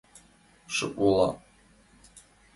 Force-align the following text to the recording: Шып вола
Шып 0.75 0.95
вола 1.03 1.29